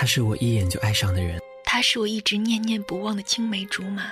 [0.00, 4.04] 他是我一眼就爱上的人，他是我一直念念不忘的青梅竹马。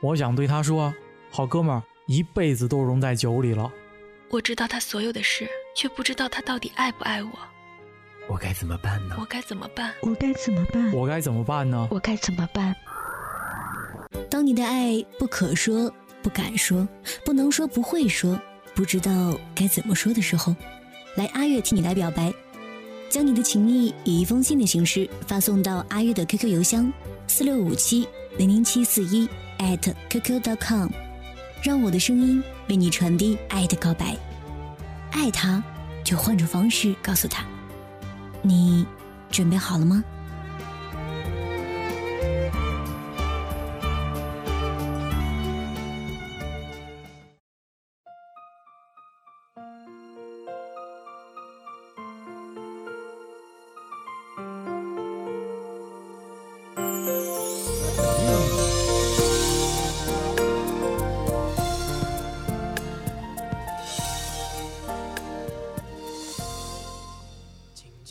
[0.00, 0.90] 我想对他说
[1.30, 3.70] ：“好哥们儿，一辈子都融在酒里了。”
[4.32, 5.46] 我知道他所有的事，
[5.76, 7.30] 却不知道他到底爱不爱我。
[8.26, 9.16] 我该怎么办呢？
[9.20, 9.92] 我该怎么办？
[10.00, 10.92] 我该怎么办？
[10.94, 11.88] 我该怎么办呢？
[11.90, 12.74] 我该怎么办？
[14.30, 15.92] 当你的爱不可说、
[16.22, 16.88] 不敢说、
[17.22, 18.40] 不能说、不会说、
[18.74, 20.56] 不知道该怎么说的时候，
[21.16, 22.32] 来阿月替你来表白，
[23.10, 26.92] 将你的情谊以一封信的形式发送到阿月的 QQ 邮箱
[27.26, 30.88] 四六五七零零七四一 at qq.com，
[31.62, 34.16] 让我的声音为你传递爱的告白。
[35.10, 35.62] 爱他，
[36.04, 37.44] 就换种方式告诉他。
[38.42, 38.86] 你
[39.30, 40.04] 准备好了吗？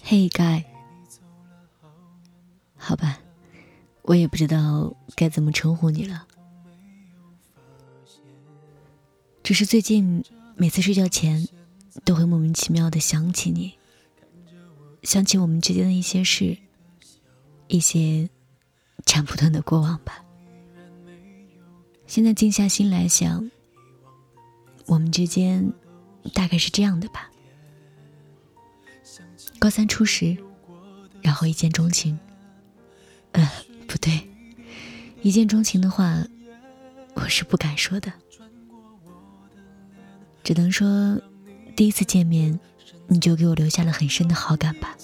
[0.09, 0.63] 嘿，guy，
[2.77, 3.19] 好吧，
[4.03, 6.25] 我也不知道该怎么称呼你了。
[9.43, 10.23] 只是最近
[10.55, 11.45] 每次睡觉前，
[12.05, 13.73] 都会莫名其妙的想起你，
[15.03, 16.57] 想起我们之间的一些事，
[17.67, 18.29] 一些
[19.05, 20.23] 斩不断的过往吧。
[22.05, 23.51] 现在静下心来想，
[24.85, 25.73] 我们之间
[26.33, 27.29] 大概是这样的吧。
[29.59, 30.37] 高三初时，
[31.21, 32.17] 然后一见钟情。
[33.31, 33.51] 呃，
[33.87, 34.27] 不对，
[35.21, 36.23] 一见钟情的话，
[37.13, 38.11] 我是不敢说的。
[40.43, 41.19] 只能说，
[41.75, 42.57] 第一次见面，
[43.07, 44.95] 你就给我留下了很深的好感吧。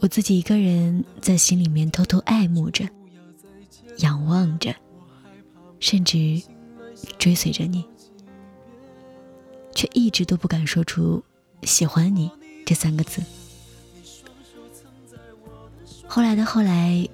[0.00, 2.86] 我自己一个人在心里面偷偷爱慕着，
[3.98, 4.74] 仰望着，
[5.80, 6.40] 甚至
[7.18, 7.84] 追随着你，
[9.74, 11.24] 却一直都不敢说出。
[11.66, 12.30] 喜欢你
[12.64, 13.20] 这三个字。
[16.06, 17.06] 后来的后来，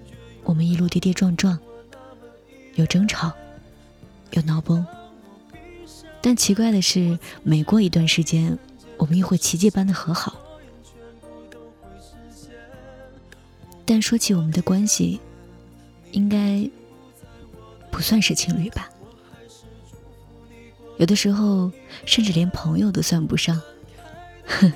[0.45, 1.59] 我们一路跌跌撞撞，
[2.75, 3.33] 有争吵，
[4.33, 4.87] 有闹崩。
[6.21, 8.57] 但奇怪的是，每过一段时间，
[8.99, 10.37] 我们又会奇迹般的和好。
[13.85, 15.19] 但说起我们的关系，
[16.13, 16.71] 应该
[17.91, 18.89] 不算是情侣吧？
[20.99, 21.73] 有的时候，
[22.05, 23.61] 甚至连朋友都算不上。
[24.47, 24.73] 哼，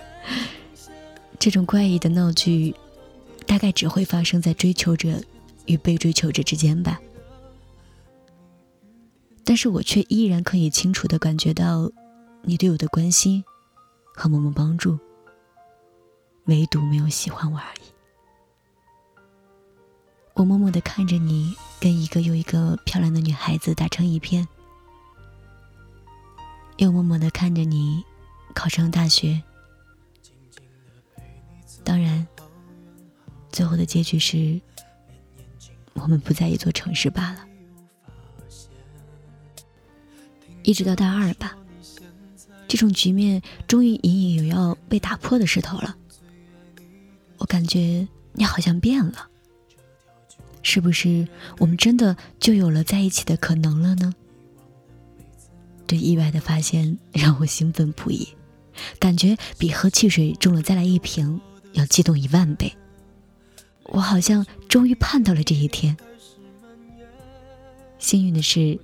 [1.38, 2.74] 这种怪异的闹剧，
[3.46, 5.20] 大概只会发生在追求者
[5.66, 7.00] 与被追求者之间吧。
[9.44, 11.90] 但是我却依然可以清楚的感觉到
[12.42, 13.44] 你对我的关心
[14.14, 14.98] 和默默帮助，
[16.46, 17.86] 唯独没有喜欢我而已。
[20.34, 24.46] 我默默的看着你跟一个又一个漂亮的女孩子打成一片，
[26.76, 28.04] 又默默的看着你
[28.52, 29.42] 考上大学。
[31.86, 32.26] 当然，
[33.52, 34.60] 最后的结局是
[35.94, 37.46] 我们不在一座城市罢了。
[40.64, 41.56] 一直到大二吧，
[42.66, 45.96] 这种局面终于隐隐有要被打破的势头了。
[47.38, 49.28] 我感觉你好像变了，
[50.62, 54.12] 是不是我们真的就有了在一起的可能了呢？
[55.86, 58.26] 这意外的发现让我兴奋不已，
[58.98, 61.40] 感觉比喝汽水中了再来一瓶。
[61.76, 62.74] 要激动一万倍！
[63.84, 65.96] 我好像终于盼到了这一天。
[67.98, 68.78] 幸运的是，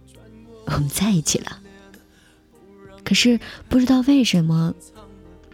[0.67, 1.61] 我们在一起了。
[3.05, 4.75] 可是不知道为什么，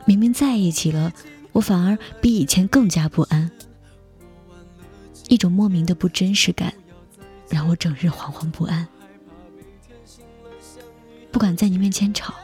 [0.04, 1.12] 明明在一起了，
[1.52, 3.50] 我反而比以前更加不安。
[5.28, 6.72] 一种莫名的不真实感，
[7.48, 8.86] 让我整日惶惶不安。
[11.30, 12.34] 不敢在你面前吵，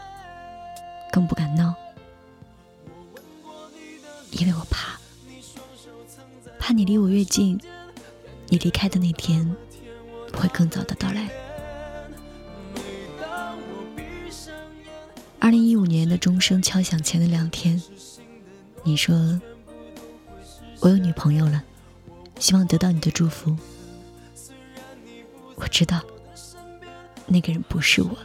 [1.13, 1.75] 更不敢闹。
[4.39, 4.99] 因为我怕，
[6.59, 7.61] 怕你离我越近，
[8.49, 9.55] 你离开的那天
[10.33, 11.31] 会更早的到来。
[15.39, 17.81] 二零一五年的钟声敲响前的两天，
[18.83, 19.41] 你说
[20.81, 21.63] 我有女朋友了，
[22.41, 23.57] 希望得到你的祝福。
[25.55, 26.03] 我知道
[27.27, 28.19] 那个人不是我，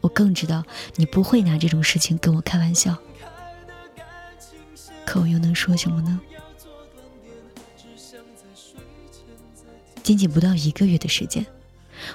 [0.00, 0.64] 我更知道
[0.96, 2.98] 你不会拿这种事情跟我开玩笑。
[5.14, 6.20] 可我又能说什么呢？
[10.02, 11.46] 仅仅不到一个月的时间，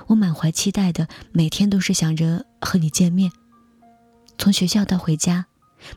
[0.08, 3.32] 我满怀期待的每天都是想着和你见面。
[4.38, 5.46] 从学校到回家，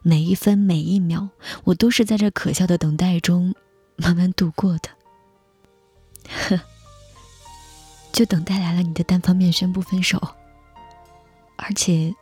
[0.02, 1.30] 每一分每一秒，
[1.64, 3.52] 我都是在这可笑的等待中
[3.96, 4.88] 慢慢度过的。
[6.28, 6.60] 呵，
[8.12, 10.22] 就等待来了你的单方面宣布分手，
[11.56, 12.14] 而且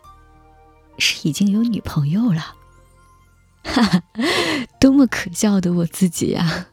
[0.96, 2.54] 是已经有女朋友了。
[3.62, 4.02] 哈哈，
[4.80, 6.66] 多么可笑的我自己呀！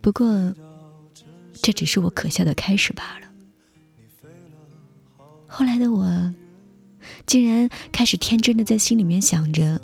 [0.00, 0.54] 不过，
[1.54, 3.28] 这只是我可笑的开始罢了。
[5.46, 6.34] 后来的我，
[7.26, 9.80] 竟然开始天真的在心里面想着，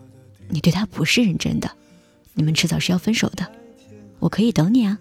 [0.48, 1.70] 你对他不是认真的，
[2.34, 3.50] 你们迟早是要分手的，
[4.18, 4.98] 我可以等你啊！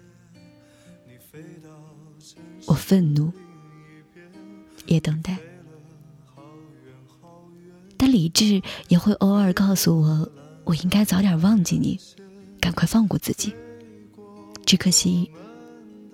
[2.66, 3.32] 我愤怒，
[4.86, 5.36] 也等待。
[8.02, 10.32] 但理智也会偶尔告诉我，
[10.64, 12.00] 我应该早点忘记你，
[12.58, 13.52] 赶快放过自己。
[14.64, 15.30] 只可惜，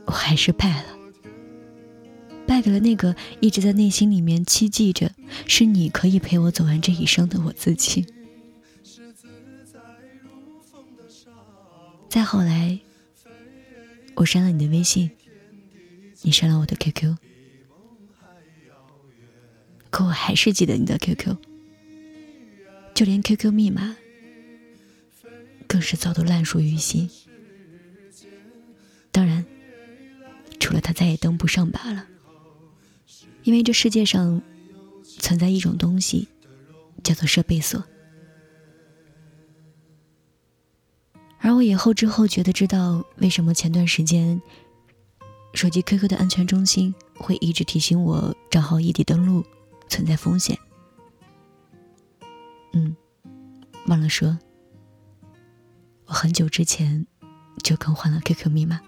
[0.04, 0.88] 我还是败了，
[2.44, 5.12] 败给了那个一直在内心里面期冀着
[5.46, 8.04] 是你可以陪我走完这一生的我自己。
[12.08, 12.80] 再后来，
[14.16, 15.08] 我删了你的微信，
[16.22, 17.16] 你删了我的 QQ，
[19.88, 21.36] 可我还是记得你的 QQ。
[22.96, 23.94] 就连 QQ 密码，
[25.68, 27.10] 更是早都烂熟于心。
[29.12, 29.44] 当然，
[30.58, 32.06] 除了他再也登不上罢了。
[33.42, 34.40] 因为这世界上
[35.04, 36.26] 存在一种东西，
[37.04, 37.84] 叫做设备锁。
[41.40, 44.40] 而我也后知后觉的知道，为什么前段时间
[45.52, 49.44] 手机 QQ 的安全中心会一直提醒我账号异地登录
[49.86, 50.58] 存在风险。
[52.76, 52.94] 嗯，
[53.86, 54.38] 忘了说，
[56.04, 57.06] 我很久之前
[57.64, 58.78] 就更换了 QQ 密码。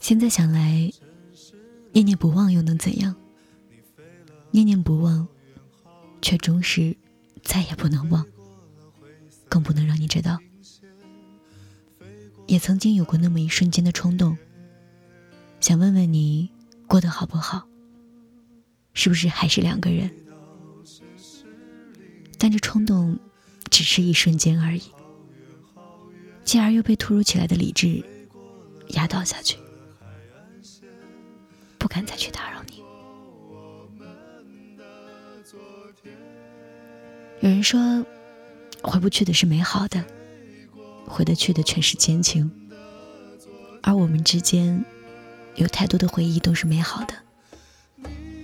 [0.00, 0.90] 现在想来，
[1.92, 3.14] 念念不忘又能怎样？
[4.50, 5.28] 念念不忘。
[6.24, 6.96] 却终是
[7.42, 8.24] 再也不能忘，
[9.46, 10.38] 更不能让你知道。
[12.46, 14.38] 也曾经有过那么一瞬间的冲动，
[15.60, 16.48] 想问问你
[16.86, 17.68] 过得好不好，
[18.94, 20.10] 是不是还是两个人？
[22.38, 23.18] 但这冲动
[23.70, 24.82] 只是一瞬间而已，
[26.42, 28.02] 继而又被突如其来的理智
[28.88, 29.58] 压倒下去，
[31.76, 32.63] 不敢再去打扰。
[37.40, 38.04] 有人说，
[38.82, 40.02] 回不去的是美好的，
[41.06, 42.50] 回得去的全是奸情。
[43.82, 44.82] 而我们之间，
[45.56, 47.14] 有太多的回忆都是美好的，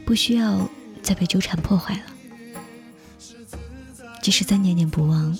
[0.04, 0.68] 不需要
[1.02, 2.02] 再被纠缠破坏了。
[4.20, 5.34] 即使再念念不忘，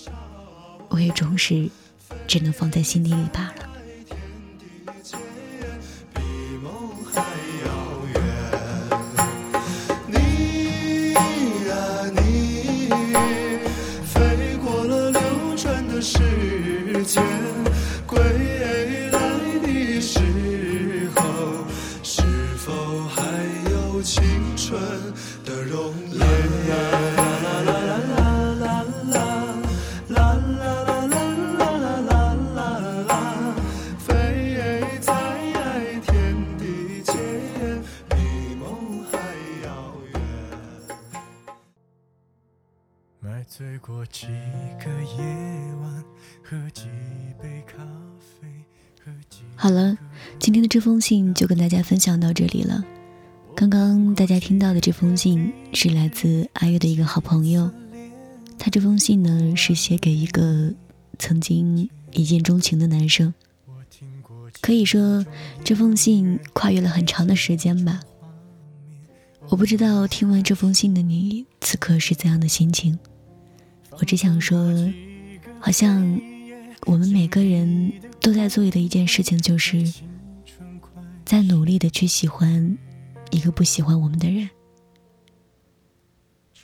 [0.89, 1.69] 我也终是
[2.27, 3.69] 只能放在心底里罢了。
[6.63, 7.90] 过
[50.81, 52.83] 这封信就跟大家分享到这里了。
[53.55, 57.71] 刚刚大家听到的这封信是来自阿月的一个好朋友，
[58.59, 60.73] 他这封信呢是写给一个
[61.19, 63.35] 曾经一见钟情的男生。
[64.63, 65.27] 可以说
[65.63, 68.01] 这封信跨越了很长的时间吧。
[69.51, 72.99] 我不知道听完这封信的你此刻是怎样的心情。
[73.99, 74.75] 我只想说，
[75.59, 76.19] 好像
[76.87, 79.87] 我们每个人都在做的一件事情，就是
[81.31, 82.77] 在努力的去喜欢
[83.31, 84.51] 一个不喜欢我们的人。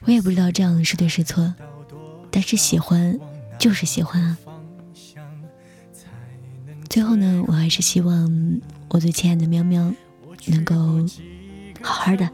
[0.00, 1.54] 我也不知道这样是对是错，
[2.32, 3.16] 但是喜欢
[3.60, 4.36] 就是喜欢啊。
[6.90, 9.94] 最后呢，我还是希望我最亲爱的喵喵
[10.46, 10.74] 能够
[11.80, 12.28] 好好的。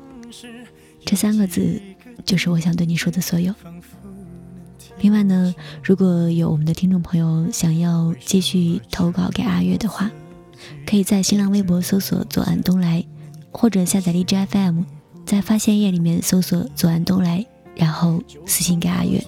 [1.05, 1.79] 这三个字，
[2.25, 3.55] 就是我想对你说的所有。
[5.01, 10.11] 另外呢，如果有我们的听众朋友想要继续投稿给阿月的话，
[10.87, 13.05] 可以在新浪微博搜索“左岸东来”，
[13.53, 14.83] 或者下载荔枝 FM，
[15.27, 17.45] 在发现页里面搜索“左岸东来”，
[17.77, 19.23] 然后私信给阿月。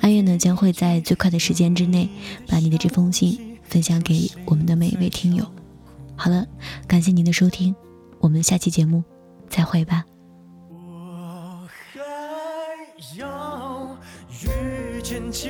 [0.00, 2.08] 阿月呢将会在最快的时间之内
[2.46, 5.44] 把你的这封信分享给我们的每一位听友。
[6.14, 6.46] 好了，
[6.86, 7.74] 感谢您的收听，
[8.20, 9.02] 我们下期节目
[9.48, 10.04] 再会吧。
[10.70, 13.96] 我还要
[14.42, 15.48] 遇见几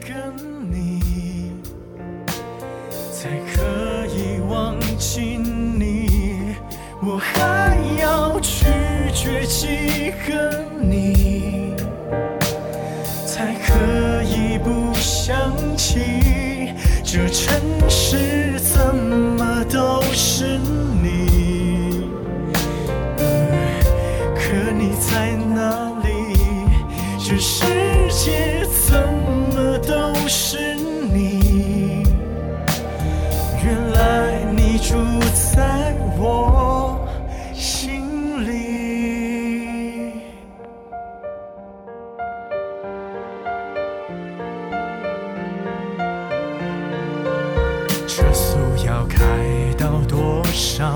[0.00, 0.32] 个
[0.70, 1.52] 你，
[3.12, 3.87] 才可
[4.98, 6.56] 忘记你？
[7.00, 8.64] 我还要拒
[9.14, 11.72] 绝几个你，
[13.24, 16.74] 才可以不想起
[17.04, 20.58] 这城市怎么都是
[21.00, 22.10] 你？
[24.34, 26.36] 可你在哪里？
[27.20, 27.64] 这世
[28.10, 28.98] 界怎
[29.54, 30.67] 么都是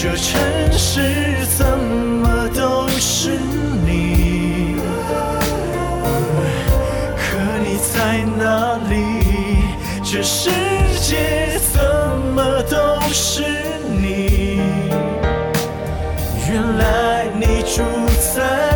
[0.00, 0.40] 这城
[0.70, 3.30] 市怎么都是
[3.84, 4.76] 你。
[7.16, 8.94] 可你在哪里？
[10.04, 10.50] 这世
[11.00, 11.82] 界怎
[12.32, 13.42] 么都是
[14.00, 14.60] 你？
[16.48, 17.82] 原来你住
[18.36, 18.67] 在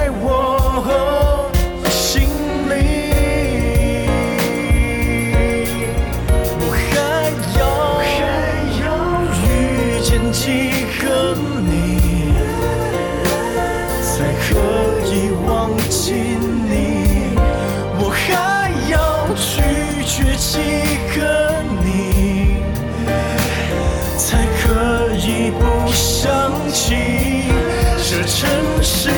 [28.23, 28.49] 这城
[28.81, 29.11] 市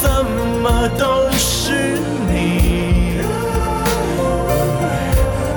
[0.00, 3.20] 怎么都是你？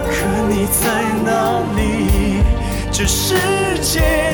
[0.04, 0.12] 可
[0.50, 0.84] 你在
[1.24, 2.44] 哪里？
[2.92, 3.36] 这世
[3.82, 4.29] 界